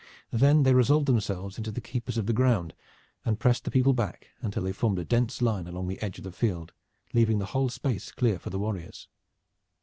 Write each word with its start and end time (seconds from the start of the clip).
Then 0.31 0.63
they 0.63 0.73
resolved 0.73 1.05
themselves 1.05 1.59
into 1.59 1.69
the 1.69 1.79
keepers 1.79 2.17
of 2.17 2.25
the 2.25 2.33
ground, 2.33 2.73
and 3.23 3.39
pressed 3.39 3.65
the 3.65 3.69
people 3.69 3.93
back 3.93 4.29
until 4.41 4.63
they 4.63 4.71
formed 4.71 4.97
a 4.97 5.05
dense 5.05 5.43
line 5.43 5.67
along 5.67 5.89
the 5.89 6.01
edge 6.01 6.17
of 6.17 6.23
the 6.23 6.31
field, 6.31 6.73
leaving 7.13 7.37
the 7.37 7.45
whole 7.53 7.69
space 7.69 8.11
clear 8.11 8.39
for 8.39 8.49
the 8.49 8.57
warriors. 8.57 9.07